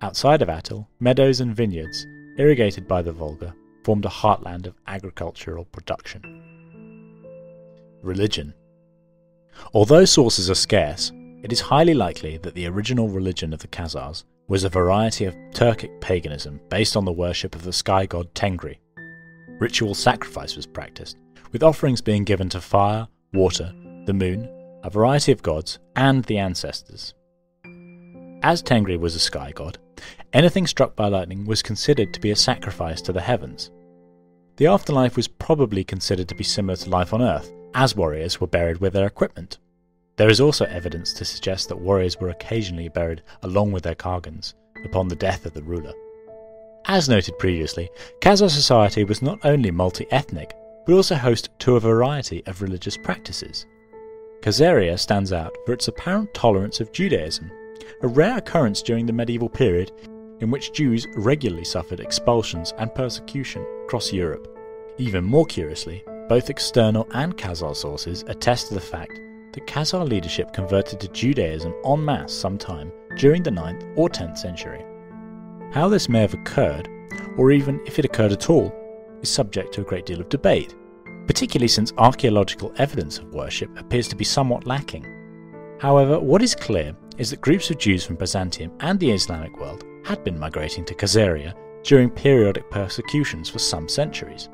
Outside 0.02 0.42
of 0.42 0.50
Atil, 0.50 0.86
meadows 1.00 1.40
and 1.40 1.56
vineyards, 1.56 2.06
irrigated 2.38 2.88
by 2.88 3.02
the 3.02 3.14
Volga, 3.14 3.56
formed 3.86 4.06
a 4.06 4.10
heartland 4.10 4.68
of 4.68 4.76
agricultural 4.88 5.66
production. 5.66 6.22
Religion. 8.02 8.54
Although 9.74 10.06
sources 10.06 10.50
are 10.50 10.56
scarce, 10.56 11.12
it 11.42 11.54
is 11.54 11.62
highly 11.62 11.94
likely 11.94 12.38
that 12.38 12.56
the 12.56 12.68
original 12.68 13.08
religion 13.08 13.54
of 13.54 13.60
the 13.62 13.68
Khazars 13.68 14.26
was 14.48 14.64
a 14.64 14.70
variety 14.70 15.26
of 15.26 15.36
Turkic 15.54 16.02
paganism 16.02 16.60
based 16.70 16.98
on 16.98 17.06
the 17.06 17.12
worship 17.12 17.56
of 17.56 17.64
the 17.64 17.74
sky 17.74 18.06
god 18.06 18.34
Tengri. 18.36 18.78
Ritual 19.60 19.94
sacrifice 19.94 20.56
was 20.56 20.66
practiced, 20.66 21.18
with 21.52 21.64
offerings 21.64 22.02
being 22.02 22.24
given 22.24 22.50
to 22.50 22.62
fire, 22.62 23.08
water, 23.34 23.74
the 24.06 24.14
moon, 24.14 24.50
a 24.84 24.90
variety 24.90 25.32
of 25.32 25.44
gods, 25.44 25.80
and 25.96 26.24
the 26.26 26.38
ancestors. 26.38 27.14
As 28.42 28.62
Tengri 28.62 29.00
was 29.00 29.16
a 29.16 29.20
sky 29.20 29.54
god, 29.56 29.78
anything 30.34 30.68
struck 30.68 30.96
by 30.96 31.08
lightning 31.08 31.46
was 31.46 31.62
considered 31.62 32.14
to 32.14 32.20
be 32.20 32.32
a 32.32 32.36
sacrifice 32.36 33.02
to 33.04 33.14
the 33.14 33.22
heavens. 33.22 33.72
The 34.58 34.68
afterlife 34.68 35.16
was 35.16 35.28
probably 35.28 35.84
considered 35.84 36.28
to 36.30 36.36
be 36.36 36.44
similar 36.44 36.76
to 36.76 36.90
life 36.90 37.14
on 37.14 37.22
Earth, 37.22 37.52
as 37.74 37.96
warriors 37.96 38.42
were 38.42 38.48
buried 38.48 38.78
with 38.78 38.94
their 38.94 39.08
equipment. 39.08 39.60
There 40.18 40.30
is 40.30 40.42
also 40.42 40.66
evidence 40.66 41.14
to 41.14 41.26
suggest 41.26 41.70
that 41.70 41.80
warriors 41.80 42.20
were 42.20 42.30
occasionally 42.30 42.90
buried 42.90 43.24
along 43.44 43.72
with 43.72 43.84
their 43.84 43.96
Khagans 43.96 44.54
upon 44.84 45.08
the 45.08 45.16
death 45.16 45.46
of 45.46 45.54
the 45.54 45.64
ruler. 45.64 45.94
As 46.86 47.08
noted 47.08 47.40
previously, 47.40 47.90
Khazar 48.20 48.50
society 48.50 49.06
was 49.06 49.22
not 49.22 49.40
only 49.46 49.72
multi 49.72 50.06
ethnic, 50.12 50.54
but 50.86 50.94
also 50.94 51.16
host 51.16 51.50
to 51.60 51.78
a 51.78 51.80
variety 51.80 52.46
of 52.46 52.62
religious 52.62 52.98
practices. 52.98 53.66
Khazaria 54.42 55.00
stands 55.00 55.32
out 55.32 55.56
for 55.66 55.72
its 55.72 55.88
apparent 55.88 56.34
tolerance 56.34 56.82
of 56.82 56.92
Judaism, 56.92 57.50
a 58.02 58.08
rare 58.08 58.38
occurrence 58.38 58.82
during 58.82 59.06
the 59.06 59.14
medieval 59.14 59.48
period 59.48 59.94
in 60.42 60.52
which 60.52 60.74
Jews 60.74 61.08
regularly 61.16 61.64
suffered 61.64 62.02
expulsions 62.02 62.74
and 62.78 62.94
persecution 62.94 63.66
across 63.86 64.12
Europe. 64.12 64.50
Even 64.98 65.24
more 65.24 65.46
curiously, 65.46 66.04
both 66.28 66.50
external 66.50 67.08
and 67.14 67.38
Khazar 67.38 67.76
sources 67.76 68.26
attest 68.28 68.68
to 68.68 68.74
the 68.74 68.82
fact 68.82 69.22
that 69.54 69.68
Khazar 69.68 70.08
leadership 70.08 70.52
converted 70.52 71.00
to 71.00 71.08
Judaism 71.08 71.74
en 71.86 72.04
masse 72.04 72.34
sometime 72.34 72.92
during 73.16 73.42
the 73.42 73.52
9th 73.52 73.94
or 73.96 74.10
10th 74.10 74.38
century. 74.38 74.84
How 75.74 75.90
this 75.90 76.08
may 76.08 76.22
have 76.22 76.36
occurred, 76.36 76.88
or 77.36 77.52
even 77.52 77.82
if 77.88 77.98
it 77.98 78.06
occurred 78.06 78.32
at 78.32 78.48
all, 78.48 78.72
is 79.24 79.30
subject 79.30 79.74
to 79.74 79.82
a 79.82 79.84
great 79.84 80.06
deal 80.06 80.22
of 80.22 80.30
debate, 80.30 80.76
particularly 81.26 81.68
since 81.68 81.92
archaeological 81.98 82.72
evidence 82.78 83.18
of 83.18 83.34
worship 83.34 83.76
appears 83.80 84.08
to 84.10 84.16
be 84.16 84.24
somewhat 84.24 84.68
lacking. 84.68 85.04
However, 85.80 86.20
what 86.20 86.44
is 86.44 86.54
clear 86.54 86.96
is 87.18 87.32
that 87.32 87.42
groups 87.42 87.72
of 87.72 87.80
Jews 87.80 88.06
from 88.06 88.18
Byzantium 88.18 88.72
and 88.82 89.00
the 89.00 89.10
Islamic 89.10 89.60
world 89.60 89.84
had 90.06 90.24
been 90.24 90.38
migrating 90.38 90.86
to 90.86 90.94
Khazaria 90.94 91.56
during 91.82 92.12
periodic 92.12 92.70
persecutions 92.70 93.50
for 93.50 93.58
some 93.58 93.90
centuries. 93.90 94.50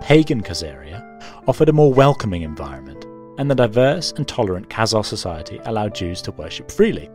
Pagan 0.00 0.42
Khazaria 0.42 1.22
offered 1.46 1.68
a 1.68 1.74
more 1.74 1.92
welcoming 1.92 2.40
environment 2.40 3.04
and 3.36 3.50
the 3.50 3.54
diverse 3.54 4.12
and 4.12 4.26
tolerant 4.26 4.70
Khazar 4.70 5.04
society 5.04 5.60
allowed 5.66 5.94
Jews 5.94 6.22
to 6.22 6.32
worship 6.32 6.70
freely. 6.70 7.10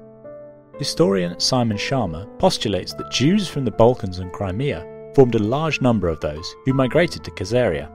Historian 0.80 1.38
Simon 1.42 1.76
Schama 1.76 2.26
postulates 2.40 2.94
that 2.94 3.12
Jews 3.12 3.50
from 3.50 3.66
the 3.66 3.72
Balkans 3.72 4.20
and 4.20 4.32
Crimea 4.32 5.12
formed 5.14 5.36
a 5.36 5.44
large 5.44 5.82
number 5.82 6.08
of 6.08 6.22
those 6.22 6.56
who 6.64 6.72
migrated 6.74 7.22
to 7.26 7.32
Khazaria. 7.32 7.92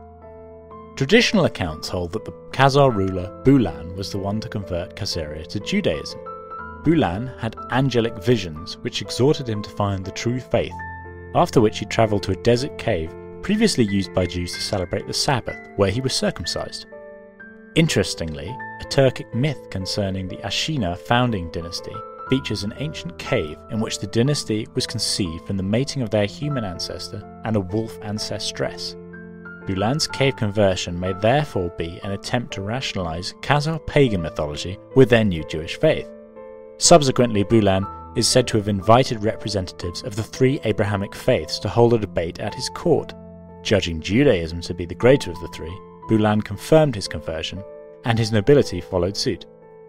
Traditional 0.95 1.47
accounts 1.47 1.89
hold 1.89 2.13
that 2.13 2.27
the 2.27 2.35
Khazar 2.53 2.95
ruler 2.95 3.41
Bulan 3.43 3.97
was 3.97 4.13
the 4.13 4.19
one 4.19 4.39
to 4.39 4.51
convert 4.51 4.97
Khazaria 4.97 5.47
to 5.47 5.61
Judaism. 5.61 6.21
Bulan 6.85 7.29
had 7.39 7.57
angelic 7.71 8.23
visions 8.23 8.77
which 8.83 9.01
exhorted 9.01 9.49
him 9.49 9.63
to 9.63 9.71
find 9.71 10.05
the 10.05 10.11
true 10.11 10.39
faith, 10.39 10.75
after 11.35 11.63
which 11.63 11.79
he 11.79 11.87
travelled 11.87 12.23
to 12.25 12.33
a 12.33 12.43
desert 12.43 12.77
cave 12.77 13.15
previously 13.41 13.85
used 13.85 14.13
by 14.13 14.27
Jews 14.27 14.53
to 14.53 14.61
celebrate 14.61 15.07
the 15.07 15.15
Sabbath, 15.15 15.57
where 15.77 15.91
he 15.91 16.03
was 16.03 16.13
circumcised. 16.13 16.85
Interestingly, 17.77 18.55
a 18.83 18.85
Turkic 18.85 19.33
myth 19.35 19.71
concerning 19.71 20.29
the 20.29 20.37
Ashina 20.37 20.99
founding 20.99 21.51
dynasty 21.51 21.95
features 22.29 22.65
an 22.65 22.75
ancient 22.79 23.19
cave 23.19 23.59
in 23.71 23.81
which 23.81 23.99
the 23.99 24.07
dynasty 24.07 24.67
was 24.75 24.87
conceived 24.87 25.47
from 25.47 25.57
the 25.57 25.63
mating 25.63 26.03
of 26.03 26.11
their 26.11 26.27
human 26.27 26.65
ancestor 26.65 27.23
and 27.45 27.57
a 27.57 27.61
wolf 27.61 27.99
ancestress. 28.01 28.95
Bulan's 29.67 30.07
cave 30.07 30.37
conversion 30.37 30.99
may 30.99 31.15
therefore 31.15 31.71
be 31.79 31.99
an 32.05 32.13
attempt 32.13 32.53
to 32.53 32.63
rationalize 32.63 33.35
Khazar 33.41 33.85
pagan 33.87 34.21
mythology 34.21 34.79
with 34.95 35.09
their 35.09 35.25
new 35.25 35.43
Jewish 35.45 35.77
faith. 35.79 36.09
Subsequently, 36.79 37.45
Bulan 37.45 37.87
is 38.15 38.29
said 38.29 38.47
to 38.49 38.59
have 38.59 38.69
invited 38.69 39.23
representatives 39.23 40.03
of 40.03 40.17
the 40.17 40.23
three 40.23 40.61
Abrahamic 40.65 41.15
faiths 41.15 41.59
to 41.61 41.69
hold 41.69 41.95
a 41.95 41.99
debate 41.99 42.41
at 42.41 42.55
his 42.55 42.69
court. 42.71 43.15
Judging 43.63 44.01
Judaism 44.01 44.61
to 44.61 44.75
be 44.75 44.85
the 44.85 44.95
greater 44.95 45.31
of 45.31 45.41
the 45.41 45.49
three, 45.49 45.75
Bulan 46.09 46.43
confirmed 46.43 46.95
his 46.95 47.09
conversion, 47.09 47.65
and 48.05 48.19
his 48.19 48.33
nobility 48.33 48.81
followed 48.81 49.17
suit. 49.17 49.47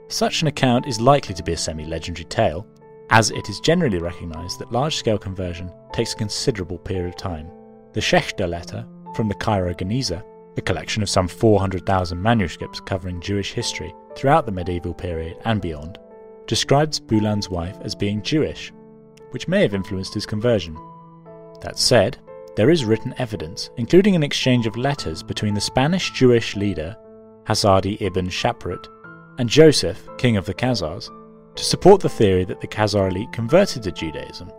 Such 0.08 0.42
an 0.42 0.48
account 0.48 0.86
is 0.86 1.02
likely 1.02 1.34
to 1.34 1.44
be 1.44 1.54
a 1.54 1.58
semi 1.58 1.86
legendary 1.86 2.26
tale, 2.26 2.68
as 3.10 3.32
it 3.32 3.50
is 3.50 3.60
generally 3.60 3.98
recognised 3.98 4.60
that 4.60 4.72
large 4.72 4.96
scale 4.96 5.18
conversion 5.18 5.72
takes 5.94 6.14
a 6.14 6.18
considerable 6.18 6.78
period 6.78 7.08
of 7.08 7.16
time. 7.16 7.50
The 7.94 8.02
Schechter 8.02 8.48
letter 8.48 8.86
from 9.16 9.30
the 9.30 9.36
Cairo 9.36 9.74
Geniza, 9.74 10.24
a 10.58 10.62
collection 10.62 11.02
of 11.02 11.10
some 11.10 11.28
400,000 11.28 12.22
manuscripts 12.22 12.80
covering 12.80 13.20
Jewish 13.20 13.54
history 13.54 13.94
throughout 14.16 14.46
the 14.46 14.52
medieval 14.52 14.94
period 14.94 15.38
and 15.44 15.60
beyond, 15.60 15.98
describes 16.46 17.00
Bulan's 17.00 17.50
wife 17.50 17.78
as 17.82 17.96
being 17.96 18.22
Jewish, 18.22 18.72
which 19.32 19.48
may 19.48 19.62
have 19.64 19.74
influenced 19.74 20.14
his 20.14 20.26
conversion. 20.26 20.78
That 21.62 21.80
said, 21.80 22.18
there 22.56 22.70
is 22.70 22.86
written 22.86 23.16
evidence, 23.18 23.70
including 23.78 24.16
an 24.16 24.24
exchange 24.24 24.68
of 24.68 24.78
letters 24.78 25.24
between 25.24 25.56
the 25.56 25.62
Spanish 25.62 26.12
Jewish 26.12 26.56
leader 26.56 26.96
Hasdai 27.46 28.02
ibn 28.02 28.28
Shaprut 28.28 28.88
and 29.38 29.50
Joseph, 29.50 30.08
king 30.18 30.38
of 30.38 30.46
the 30.46 30.54
Khazars, 30.54 31.10
to 31.56 31.64
support 31.64 32.02
the 32.02 32.10
theory 32.10 32.46
that 32.46 32.62
the 32.62 32.68
Khazar 32.68 33.10
elite 33.10 33.32
converted 33.32 33.84
to 33.84 33.92
Judaism. 33.92 34.52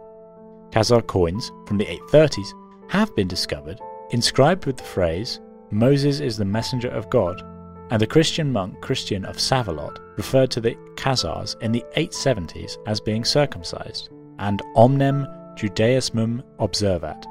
Khazar 0.71 1.06
coins 1.06 1.50
from 1.66 1.78
the 1.78 1.87
830s 1.87 2.49
have 2.88 3.14
been 3.14 3.28
discovered 3.28 3.80
inscribed 4.11 4.66
with 4.66 4.76
the 4.76 4.85
phrase, 4.85 5.40
Moses 5.71 6.21
is 6.21 6.37
the 6.37 6.45
messenger 6.45 6.88
of 6.88 7.11
God, 7.11 7.42
and 7.90 8.00
the 8.00 8.06
Christian 8.06 8.52
monk 8.52 8.80
Christian 8.80 9.25
of 9.25 9.37
Stavelot 9.37 9.99
referred 10.16 10.50
to 10.52 10.61
the 10.61 10.76
Khazars 10.95 11.61
in 11.61 11.73
the 11.73 11.85
870s 11.97 12.78
as 12.87 13.00
being 13.00 13.25
circumcised, 13.25 14.11
and 14.38 14.62
omnem 14.75 15.26
Judaismum 15.56 16.42
observat, 16.59 17.25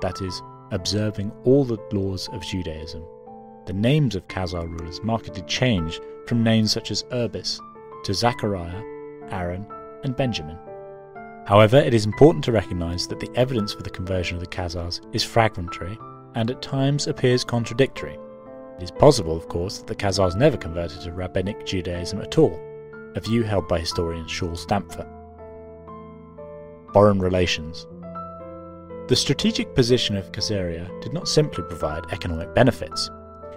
that 0.00 0.20
is, 0.20 0.42
observing 0.72 1.32
all 1.44 1.64
the 1.64 1.78
laws 1.92 2.28
of 2.32 2.42
Judaism. 2.42 3.04
The 3.66 3.72
names 3.72 4.14
of 4.14 4.28
Khazar 4.28 4.68
rulers 4.68 5.02
markedly 5.02 5.42
changed 5.42 6.00
from 6.26 6.44
names 6.44 6.70
such 6.70 6.92
as 6.92 7.04
Urbis 7.12 7.60
to 8.04 8.14
Zachariah, 8.14 8.80
Aaron, 9.30 9.66
and 10.04 10.14
Benjamin. 10.14 10.56
However, 11.46 11.76
it 11.76 11.92
is 11.92 12.06
important 12.06 12.44
to 12.44 12.52
recognize 12.52 13.08
that 13.08 13.18
the 13.18 13.30
evidence 13.34 13.72
for 13.72 13.82
the 13.82 13.90
conversion 13.90 14.36
of 14.36 14.40
the 14.40 14.48
Khazars 14.48 15.00
is 15.12 15.24
fragmentary 15.24 15.98
and 16.36 16.48
at 16.48 16.62
times 16.62 17.08
appears 17.08 17.42
contradictory. 17.42 18.16
It 18.78 18.84
is 18.84 18.90
possible, 18.92 19.36
of 19.36 19.48
course, 19.48 19.78
that 19.78 19.88
the 19.88 19.96
Khazars 19.96 20.36
never 20.36 20.56
converted 20.56 21.00
to 21.00 21.12
Rabbinic 21.12 21.66
Judaism 21.66 22.20
at 22.20 22.38
all, 22.38 22.60
a 23.16 23.20
view 23.20 23.42
held 23.42 23.66
by 23.66 23.80
historian 23.80 24.26
Shaul 24.26 24.56
Stampfer. 24.56 25.08
Foreign 26.92 27.18
relations. 27.18 27.86
The 29.08 29.16
strategic 29.16 29.74
position 29.74 30.16
of 30.16 30.30
Khazaria 30.30 31.00
did 31.00 31.12
not 31.12 31.26
simply 31.26 31.64
provide 31.64 32.12
economic 32.12 32.54
benefits. 32.54 33.10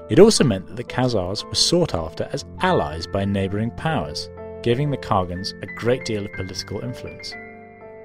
It 0.10 0.20
also 0.20 0.44
meant 0.44 0.66
that 0.68 0.75
the 0.75 0.84
Khazars 0.84 1.46
were 1.46 1.56
sought 1.56 1.94
after 1.94 2.28
as 2.34 2.46
allies 2.62 3.06
by 3.06 3.25
neighbouring 3.25 3.70
powers, 3.72 4.30
giving 4.63 4.89
the 4.89 4.98
Khagans 4.98 5.54
a 5.62 5.68
great 5.75 6.04
deal 6.04 6.25
of 6.25 6.34
political 6.34 6.80
influence. 6.80 7.34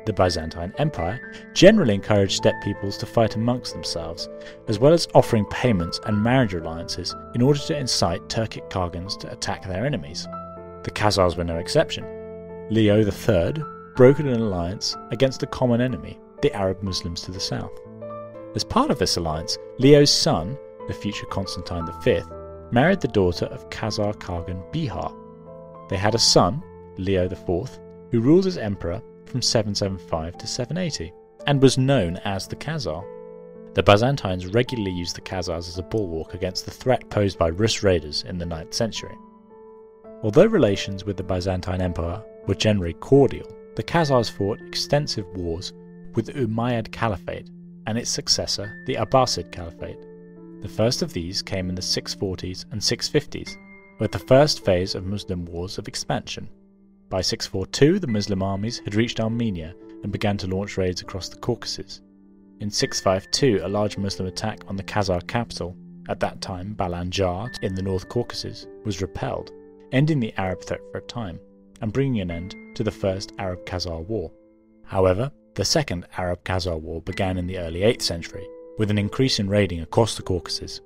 The 0.04 0.12
Byzantine 0.12 0.74
Empire 0.76 1.18
generally 1.54 1.94
encouraged 1.94 2.36
steppe 2.36 2.60
peoples 2.62 2.98
to 2.98 3.06
fight 3.06 3.36
amongst 3.36 3.72
themselves, 3.72 4.28
as 4.68 4.78
well 4.78 4.92
as 4.92 5.08
offering 5.14 5.46
payments 5.46 5.98
and 6.04 6.22
marriage 6.22 6.52
alliances 6.52 7.14
in 7.34 7.40
order 7.40 7.58
to 7.60 7.78
incite 7.78 8.28
Turkic 8.28 8.68
Khagans 8.68 9.18
to 9.20 9.32
attack 9.32 9.64
their 9.66 9.86
enemies. 9.86 10.28
The 10.82 10.90
Khazars 10.90 11.38
were 11.38 11.44
no 11.44 11.56
exception. 11.56 12.04
Leo 12.70 12.98
III 12.98 13.54
brokered 13.96 14.30
an 14.30 14.42
alliance 14.42 14.94
against 15.10 15.42
a 15.42 15.46
common 15.46 15.80
enemy, 15.80 16.18
the 16.42 16.52
Arab 16.52 16.82
Muslims 16.82 17.22
to 17.22 17.30
the 17.30 17.40
south. 17.40 17.72
As 18.54 18.62
part 18.62 18.90
of 18.90 18.98
this 18.98 19.16
alliance, 19.16 19.56
Leo's 19.78 20.10
son, 20.10 20.58
the 20.86 20.94
future 20.94 21.26
Constantine 21.26 21.86
V, 22.02 22.20
married 22.70 23.00
the 23.00 23.08
daughter 23.08 23.46
of 23.46 23.68
Khazar 23.70 24.14
Khagan 24.16 24.62
Bihar. 24.72 25.14
They 25.88 25.96
had 25.96 26.14
a 26.14 26.18
son, 26.18 26.62
Leo 26.96 27.24
IV, 27.24 27.78
who 28.10 28.20
ruled 28.20 28.46
as 28.46 28.58
emperor 28.58 29.02
from 29.26 29.42
775 29.42 30.38
to 30.38 30.46
780 30.46 31.12
and 31.46 31.60
was 31.60 31.78
known 31.78 32.16
as 32.24 32.46
the 32.46 32.56
Khazar. 32.56 33.04
The 33.74 33.82
Byzantines 33.82 34.46
regularly 34.46 34.92
used 34.92 35.16
the 35.16 35.20
Khazars 35.20 35.68
as 35.68 35.78
a 35.78 35.82
bulwark 35.82 36.34
against 36.34 36.64
the 36.64 36.70
threat 36.70 37.08
posed 37.10 37.38
by 37.38 37.50
Rus 37.50 37.82
raiders 37.82 38.24
in 38.28 38.38
the 38.38 38.44
9th 38.44 38.72
century. 38.72 39.16
Although 40.22 40.46
relations 40.46 41.04
with 41.04 41.16
the 41.16 41.24
Byzantine 41.24 41.82
Empire 41.82 42.22
were 42.46 42.54
generally 42.54 42.94
cordial, 42.94 43.50
the 43.74 43.82
Khazars 43.82 44.30
fought 44.30 44.60
extensive 44.60 45.26
wars 45.34 45.72
with 46.14 46.26
the 46.26 46.32
Umayyad 46.32 46.92
Caliphate 46.92 47.50
and 47.86 47.98
its 47.98 48.10
successor, 48.10 48.82
the 48.86 48.94
Abbasid 48.94 49.50
Caliphate. 49.50 49.98
The 50.64 50.70
first 50.70 51.02
of 51.02 51.12
these 51.12 51.42
came 51.42 51.68
in 51.68 51.74
the 51.74 51.82
640s 51.82 52.64
and 52.72 52.80
650s, 52.80 53.58
with 53.98 54.12
the 54.12 54.18
first 54.18 54.64
phase 54.64 54.94
of 54.94 55.04
Muslim 55.04 55.44
wars 55.44 55.76
of 55.76 55.86
expansion. 55.86 56.48
By 57.10 57.20
642, 57.20 57.98
the 57.98 58.06
Muslim 58.06 58.42
armies 58.42 58.78
had 58.78 58.94
reached 58.94 59.20
Armenia 59.20 59.74
and 60.02 60.10
began 60.10 60.38
to 60.38 60.46
launch 60.46 60.78
raids 60.78 61.02
across 61.02 61.28
the 61.28 61.36
Caucasus. 61.36 62.00
In 62.60 62.70
652, 62.70 63.60
a 63.62 63.68
large 63.68 63.98
Muslim 63.98 64.26
attack 64.26 64.60
on 64.66 64.76
the 64.76 64.82
Khazar 64.82 65.26
capital, 65.26 65.76
at 66.08 66.18
that 66.20 66.40
time 66.40 66.74
Balanjar 66.74 67.50
in 67.62 67.74
the 67.74 67.82
North 67.82 68.08
Caucasus, 68.08 68.66
was 68.86 69.02
repelled, 69.02 69.52
ending 69.92 70.18
the 70.18 70.32
Arab 70.38 70.62
threat 70.62 70.80
for 70.90 70.96
a 70.96 71.02
time 71.02 71.38
and 71.82 71.92
bringing 71.92 72.22
an 72.22 72.30
end 72.30 72.56
to 72.74 72.82
the 72.82 72.90
First 72.90 73.34
Arab 73.38 73.66
Khazar 73.66 74.02
War. 74.06 74.32
However, 74.84 75.30
the 75.56 75.64
Second 75.66 76.06
Arab 76.16 76.42
Khazar 76.42 76.80
War 76.80 77.02
began 77.02 77.36
in 77.36 77.46
the 77.46 77.58
early 77.58 77.80
8th 77.80 78.00
century, 78.00 78.46
with 78.78 78.90
an 78.90 78.98
increase 78.98 79.38
in 79.38 79.48
raiding 79.48 79.80
across 79.80 80.16
the 80.16 80.22
Caucasus 80.22 80.80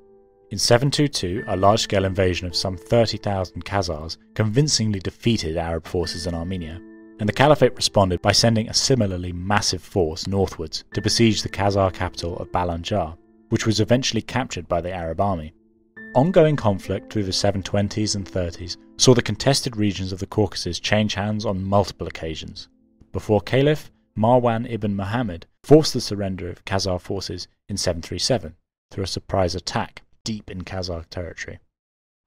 in 0.50 0.56
722, 0.56 1.44
a 1.46 1.56
large 1.56 1.80
scale 1.80 2.06
invasion 2.06 2.46
of 2.46 2.56
some 2.56 2.74
30,000 2.74 3.66
Khazars 3.66 4.16
convincingly 4.34 4.98
defeated 4.98 5.58
Arab 5.58 5.86
forces 5.86 6.26
in 6.26 6.34
Armenia, 6.34 6.80
and 7.20 7.28
the 7.28 7.34
Caliphate 7.34 7.76
responded 7.76 8.22
by 8.22 8.32
sending 8.32 8.66
a 8.66 8.74
similarly 8.74 9.30
massive 9.30 9.82
force 9.82 10.26
northwards 10.26 10.84
to 10.94 11.02
besiege 11.02 11.42
the 11.42 11.50
Khazar 11.50 11.92
capital 11.92 12.38
of 12.38 12.50
Balanjar, 12.50 13.14
which 13.50 13.66
was 13.66 13.80
eventually 13.80 14.22
captured 14.22 14.66
by 14.68 14.80
the 14.80 14.90
Arab 14.90 15.20
army. 15.20 15.52
Ongoing 16.14 16.56
conflict 16.56 17.12
through 17.12 17.24
the 17.24 17.30
720s 17.30 18.16
and 18.16 18.26
30s 18.26 18.78
saw 18.96 19.12
the 19.12 19.20
contested 19.20 19.76
regions 19.76 20.12
of 20.12 20.18
the 20.18 20.26
Caucasus 20.26 20.80
change 20.80 21.12
hands 21.12 21.44
on 21.44 21.62
multiple 21.62 22.06
occasions, 22.06 22.68
before 23.12 23.42
Caliph 23.42 23.90
Marwan 24.16 24.66
ibn 24.70 24.96
Muhammad 24.96 25.46
forced 25.68 25.92
the 25.92 26.00
surrender 26.00 26.48
of 26.48 26.64
Khazar 26.64 26.98
forces 26.98 27.46
in 27.68 27.76
737 27.76 28.56
through 28.90 29.04
a 29.04 29.06
surprise 29.06 29.54
attack 29.54 30.00
deep 30.24 30.50
in 30.50 30.62
Khazar 30.62 31.04
territory. 31.10 31.58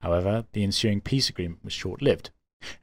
However, 0.01 0.45
the 0.53 0.63
ensuing 0.63 1.01
peace 1.01 1.27
agreement 1.27 1.63
was 1.63 1.73
short 1.73 2.03
lived, 2.03 2.29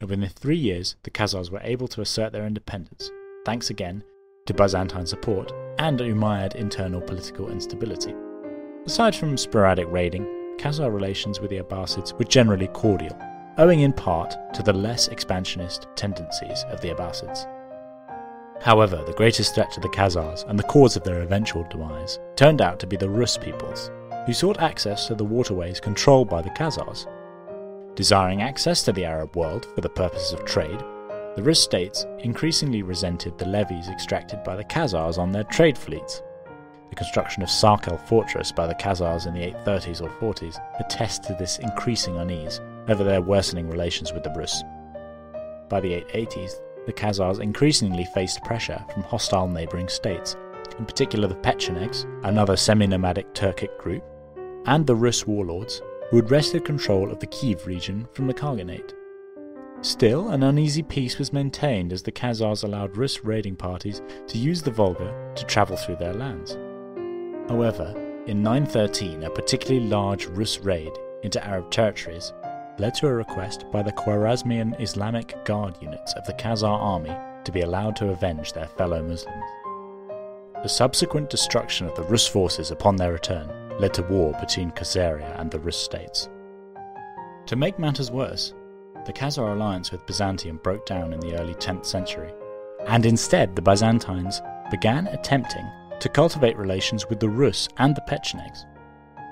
and 0.00 0.10
within 0.10 0.28
three 0.28 0.56
years 0.56 0.96
the 1.04 1.12
Khazars 1.12 1.52
were 1.52 1.60
able 1.62 1.86
to 1.86 2.00
assert 2.00 2.32
their 2.32 2.44
independence, 2.44 3.08
thanks 3.44 3.70
again 3.70 4.02
to 4.46 4.54
Byzantine 4.54 5.06
support 5.06 5.52
and 5.78 6.00
Umayyad 6.00 6.56
internal 6.56 7.02
political 7.02 7.52
instability. 7.52 8.12
Aside 8.84 9.14
from 9.14 9.36
sporadic 9.36 9.86
raiding, 9.88 10.24
Khazar 10.58 10.92
relations 10.92 11.38
with 11.38 11.50
the 11.50 11.60
Abbasids 11.62 12.18
were 12.18 12.24
generally 12.24 12.66
cordial, 12.68 13.16
owing 13.58 13.82
in 13.82 13.92
part 13.92 14.34
to 14.54 14.64
the 14.64 14.72
less 14.72 15.06
expansionist 15.06 15.86
tendencies 15.94 16.64
of 16.70 16.80
the 16.80 16.90
Abbasids. 16.90 17.46
However, 18.60 19.02
the 19.06 19.12
greatest 19.12 19.54
threat 19.54 19.70
to 19.72 19.80
the 19.80 19.88
Khazars 19.88 20.48
and 20.48 20.58
the 20.58 20.64
cause 20.64 20.96
of 20.96 21.04
their 21.04 21.22
eventual 21.22 21.64
demise 21.70 22.18
turned 22.36 22.60
out 22.60 22.78
to 22.80 22.86
be 22.86 22.96
the 22.96 23.08
Rus 23.08 23.38
peoples, 23.38 23.90
who 24.26 24.32
sought 24.32 24.60
access 24.60 25.06
to 25.06 25.14
the 25.14 25.24
waterways 25.24 25.80
controlled 25.80 26.28
by 26.28 26.42
the 26.42 26.50
Khazars. 26.50 27.06
Desiring 27.94 28.42
access 28.42 28.82
to 28.84 28.92
the 28.92 29.04
Arab 29.04 29.36
world 29.36 29.66
for 29.74 29.80
the 29.80 29.88
purposes 29.88 30.32
of 30.32 30.44
trade, 30.44 30.82
the 31.36 31.42
Rus 31.42 31.60
states 31.60 32.04
increasingly 32.18 32.82
resented 32.82 33.38
the 33.38 33.46
levies 33.46 33.88
extracted 33.88 34.42
by 34.42 34.56
the 34.56 34.64
Khazars 34.64 35.18
on 35.18 35.30
their 35.30 35.44
trade 35.44 35.78
fleets. 35.78 36.22
The 36.90 36.96
construction 36.96 37.42
of 37.44 37.48
Sarkel 37.48 38.00
fortress 38.08 38.50
by 38.50 38.66
the 38.66 38.74
Khazars 38.74 39.26
in 39.26 39.34
the 39.34 39.52
830s 39.52 40.02
or 40.02 40.10
40s 40.20 40.58
attests 40.80 41.26
to 41.28 41.34
this 41.34 41.58
increasing 41.58 42.16
unease 42.16 42.60
over 42.88 43.04
their 43.04 43.22
worsening 43.22 43.68
relations 43.70 44.12
with 44.12 44.24
the 44.24 44.30
Rus. 44.30 44.64
By 45.68 45.80
the 45.80 46.02
880s, 46.12 46.60
the 46.88 46.92
Khazars 46.94 47.38
increasingly 47.40 48.06
faced 48.14 48.42
pressure 48.44 48.82
from 48.94 49.02
hostile 49.02 49.46
neighbouring 49.46 49.88
states, 49.88 50.36
in 50.78 50.86
particular 50.86 51.28
the 51.28 51.34
Pechenegs, 51.34 52.06
another 52.24 52.56
semi 52.56 52.86
nomadic 52.86 53.34
Turkic 53.34 53.76
group, 53.78 54.02
and 54.64 54.86
the 54.86 54.96
Rus 54.96 55.26
warlords, 55.26 55.82
who 56.10 56.16
had 56.16 56.30
wrested 56.30 56.64
control 56.64 57.12
of 57.12 57.20
the 57.20 57.26
Kiev 57.26 57.66
region 57.66 58.08
from 58.14 58.26
the 58.26 58.32
Khaganate. 58.32 58.94
Still, 59.82 60.30
an 60.30 60.42
uneasy 60.42 60.82
peace 60.82 61.18
was 61.18 61.30
maintained 61.30 61.92
as 61.92 62.02
the 62.02 62.10
Khazars 62.10 62.64
allowed 62.64 62.96
Rus 62.96 63.22
raiding 63.22 63.56
parties 63.56 64.00
to 64.26 64.38
use 64.38 64.62
the 64.62 64.70
Volga 64.70 65.14
to 65.34 65.44
travel 65.44 65.76
through 65.76 65.96
their 65.96 66.14
lands. 66.14 66.56
However, 67.50 67.92
in 68.26 68.42
913, 68.42 69.24
a 69.24 69.30
particularly 69.30 69.86
large 69.86 70.24
Rus 70.24 70.58
raid 70.60 70.92
into 71.22 71.44
Arab 71.46 71.70
territories 71.70 72.32
led 72.78 72.94
to 72.94 73.06
a 73.06 73.12
request 73.12 73.64
by 73.72 73.82
the 73.82 73.92
Khwarezmian 73.92 74.80
Islamic 74.80 75.44
Guard 75.44 75.76
units 75.80 76.12
of 76.14 76.24
the 76.26 76.32
Khazar 76.34 76.78
army 76.78 77.14
to 77.44 77.52
be 77.52 77.62
allowed 77.62 77.96
to 77.96 78.10
avenge 78.10 78.52
their 78.52 78.68
fellow 78.68 79.02
Muslims. 79.02 79.44
The 80.62 80.68
subsequent 80.68 81.30
destruction 81.30 81.86
of 81.86 81.94
the 81.94 82.02
Rus 82.02 82.26
forces 82.26 82.70
upon 82.70 82.96
their 82.96 83.12
return 83.12 83.48
led 83.78 83.94
to 83.94 84.02
war 84.02 84.36
between 84.40 84.70
Khazaria 84.72 85.40
and 85.40 85.50
the 85.50 85.60
Rus 85.60 85.76
states. 85.76 86.28
To 87.46 87.56
make 87.56 87.78
matters 87.78 88.10
worse, 88.10 88.54
the 89.06 89.12
Khazar 89.12 89.52
alliance 89.54 89.90
with 89.90 90.04
Byzantium 90.06 90.58
broke 90.62 90.84
down 90.84 91.12
in 91.12 91.20
the 91.20 91.38
early 91.38 91.54
10th 91.54 91.86
century, 91.86 92.32
and 92.86 93.06
instead 93.06 93.56
the 93.56 93.62
Byzantines 93.62 94.42
began 94.70 95.06
attempting 95.06 95.66
to 96.00 96.08
cultivate 96.08 96.56
relations 96.58 97.08
with 97.08 97.20
the 97.20 97.28
Rus 97.28 97.68
and 97.78 97.94
the 97.94 98.02
Pechenegs. 98.02 98.66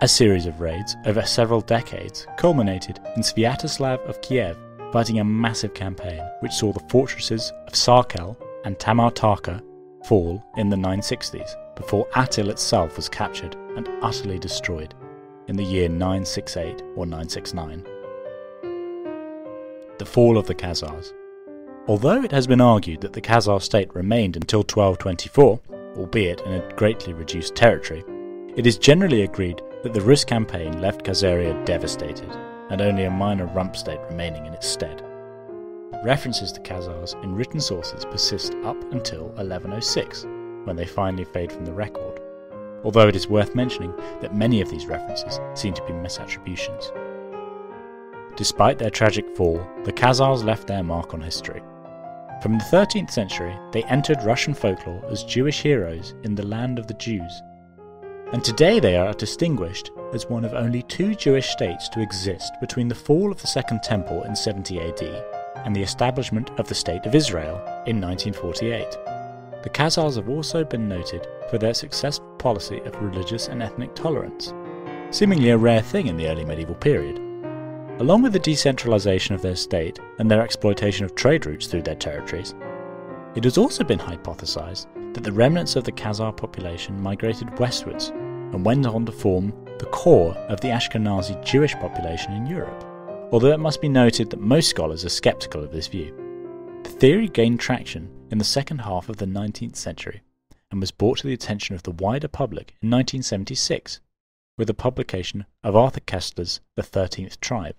A 0.02 0.08
series 0.08 0.44
of 0.44 0.60
raids 0.60 0.94
over 1.06 1.22
several 1.22 1.62
decades 1.62 2.26
culminated 2.36 3.00
in 3.16 3.22
Sviatoslav 3.22 4.06
of 4.06 4.20
Kiev 4.20 4.58
fighting 4.92 5.20
a 5.20 5.24
massive 5.24 5.72
campaign 5.72 6.20
which 6.40 6.52
saw 6.52 6.70
the 6.70 6.84
fortresses 6.90 7.50
of 7.66 7.72
Sarkel 7.72 8.36
and 8.66 8.78
Tamatarkha 8.78 9.62
fall 10.04 10.44
in 10.58 10.68
the 10.68 10.76
960s 10.76 11.48
before 11.76 12.06
Atil 12.10 12.50
itself 12.50 12.96
was 12.96 13.08
captured 13.08 13.56
and 13.74 13.88
utterly 14.02 14.38
destroyed 14.38 14.94
in 15.48 15.56
the 15.56 15.64
year 15.64 15.88
968 15.88 16.82
or 16.94 17.06
969. 17.06 17.82
The 19.96 20.04
fall 20.04 20.36
of 20.36 20.46
the 20.46 20.54
Khazars. 20.54 21.14
Although 21.88 22.22
it 22.22 22.32
has 22.32 22.46
been 22.46 22.60
argued 22.60 23.00
that 23.00 23.14
the 23.14 23.22
Khazar 23.22 23.62
state 23.62 23.94
remained 23.94 24.36
until 24.36 24.60
1224, 24.60 25.58
albeit 25.96 26.42
in 26.42 26.52
a 26.52 26.72
greatly 26.74 27.14
reduced 27.14 27.54
territory, 27.54 28.04
it 28.56 28.66
is 28.66 28.76
generally 28.76 29.22
agreed 29.22 29.62
that 29.87 29.93
the 29.93 30.00
Rus 30.00 30.25
campaign 30.25 30.81
left 30.81 31.05
Khazaria 31.05 31.64
devastated, 31.64 32.28
and 32.71 32.81
only 32.81 33.05
a 33.05 33.11
minor 33.11 33.47
rump 33.47 33.76
state 33.76 34.00
remaining 34.11 34.45
in 34.45 34.52
its 34.52 34.66
stead. 34.66 35.00
References 36.02 36.50
to 36.50 36.61
Khazars 36.62 37.14
in 37.23 37.37
written 37.37 37.61
sources 37.61 38.05
persist 38.05 38.57
up 38.64 38.83
until 38.93 39.26
1106, 39.37 40.26
when 40.64 40.75
they 40.75 40.87
finally 40.87 41.23
fade 41.23 41.52
from 41.52 41.64
the 41.64 41.73
record, 41.73 42.21
although 42.83 43.07
it 43.07 43.14
is 43.14 43.28
worth 43.28 43.55
mentioning 43.55 43.95
that 44.21 44.35
many 44.35 44.61
of 44.61 44.69
these 44.71 44.87
references 44.87 45.38
seem 45.55 45.73
to 45.75 45.85
be 45.85 45.93
misattributions. 45.93 46.90
Despite 48.37 48.81
their 48.81 48.90
tragic 48.90 49.37
fall, 49.37 49.64
the 49.85 49.93
Khazars 49.93 50.43
left 50.43 50.66
their 50.66 50.83
mark 50.83 51.14
on 51.14 51.21
history. 51.21 51.62
From 52.43 52.59
the 52.59 52.64
13th 52.73 53.12
century, 53.12 53.57
they 53.71 53.85
entered 53.85 54.25
Russian 54.25 54.52
folklore 54.52 55.05
as 55.09 55.23
Jewish 55.23 55.62
heroes 55.62 56.16
in 56.25 56.35
the 56.35 56.45
land 56.45 56.81
of 56.81 56.88
the 56.88 56.95
Jews 56.95 57.40
and 58.33 58.42
today 58.42 58.80
they 58.80 58.97
are 58.97 59.12
distinguished 59.12 59.92
as 60.12 60.26
one 60.26 60.45
of 60.45 60.52
only 60.52 60.83
two 60.83 61.14
Jewish 61.14 61.48
states 61.48 61.88
to 61.90 62.03
exist 62.03 62.53
between 62.61 62.88
the 62.88 62.94
fall 62.94 63.31
of 63.31 63.40
the 63.40 63.46
Second 63.46 63.83
Temple 63.83 64.24
in 64.24 64.35
70 64.35 64.81
AD 64.81 65.03
and 65.64 65.74
the 65.74 65.83
establishment 65.83 66.50
of 66.59 66.66
the 66.66 66.74
State 66.74 67.07
of 67.07 67.14
Israel 67.14 67.57
in 67.87 68.00
1948. 68.00 68.90
The 69.62 69.70
Khazars 69.70 70.16
have 70.16 70.29
also 70.29 70.64
been 70.64 70.88
noted 70.88 71.27
for 71.50 71.59
their 71.59 71.74
successful 71.74 72.27
policy 72.38 72.81
of 72.81 73.00
religious 73.00 73.46
and 73.48 73.62
ethnic 73.62 73.94
tolerance, 73.94 74.53
seemingly 75.11 75.50
a 75.50 75.59
rare 75.59 75.83
thing 75.83 76.09
in 76.09 76.16
the 76.16 76.29
early 76.29 76.44
medieval 76.44 76.74
period. 76.74 77.18
Along 78.00 78.22
with 78.22 78.33
the 78.33 78.38
decentralization 78.40 79.35
of 79.35 79.42
their 79.42 79.57
state 79.57 79.98
and 80.18 80.31
their 80.31 80.42
exploitation 80.42 81.05
of 81.05 81.14
trade 81.14 81.46
routes 81.46 81.68
through 81.68 81.83
their 81.83 81.94
territories, 81.94 82.55
it 83.37 83.44
has 83.44 83.57
also 83.57 83.85
been 83.85 83.98
hypothesized 83.98 84.87
that 85.14 85.24
the 85.24 85.33
remnants 85.33 85.77
of 85.77 85.85
the 85.85 85.92
Khazar 85.92 86.37
population 86.37 87.00
migrated 87.00 87.59
westwards 87.59 88.12
and 88.52 88.64
went 88.64 88.87
on 88.87 89.06
to 89.06 89.12
form 89.12 89.52
the 89.78 89.87
core 89.87 90.35
of 90.48 90.61
the 90.61 90.68
Ashkenazi 90.68 91.44
Jewish 91.44 91.74
population 91.74 92.32
in 92.32 92.46
Europe, 92.46 92.85
although 93.32 93.52
it 93.52 93.61
must 93.61 93.80
be 93.80 93.88
noted 93.88 94.30
that 94.30 94.40
most 94.40 94.68
scholars 94.70 95.04
are 95.04 95.11
skeptical 95.11 95.62
of 95.62 95.72
this 95.72 95.87
view. 95.87 96.14
The 96.85 96.90
theory 96.90 97.28
gained 97.28 97.61
traction 97.61 98.11
in 98.30 98.38
the 98.38 98.44
second 98.44 98.78
half 98.78 99.09
of 99.09 99.16
the 99.18 99.26
19th 99.26 99.76
century 99.76 100.22
and 100.70 100.80
was 100.80 100.90
brought 100.90 101.18
to 101.18 101.26
the 101.26 101.35
attention 101.35 101.74
of 101.74 101.82
the 101.82 101.90
wider 101.90 102.28
public 102.28 102.74
in 102.82 102.90
1976 102.90 104.00
with 104.59 104.68
the 104.68 104.74
publication 104.74 105.44
of 105.62 105.76
Arthur 105.76 106.00
Koestler's 106.00 106.61
The 106.76 106.82
Thirteenth 106.82 107.40
Tribe. 107.40 107.76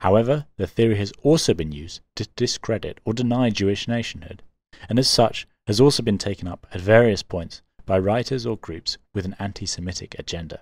However, 0.00 0.46
the 0.56 0.66
theory 0.66 0.96
has 0.96 1.12
also 1.22 1.54
been 1.54 1.72
used 1.72 2.00
to 2.16 2.28
discredit 2.36 3.00
or 3.04 3.14
deny 3.14 3.50
Jewish 3.50 3.86
nationhood, 3.88 4.42
and 4.88 4.98
as 4.98 5.08
such 5.08 5.46
has 5.66 5.80
also 5.80 6.02
been 6.02 6.18
taken 6.18 6.48
up 6.48 6.66
at 6.72 6.80
various 6.80 7.22
points 7.22 7.62
by 7.86 7.98
writers 7.98 8.46
or 8.46 8.56
groups 8.56 8.98
with 9.12 9.24
an 9.24 9.36
anti 9.38 9.66
Semitic 9.66 10.16
agenda. 10.18 10.60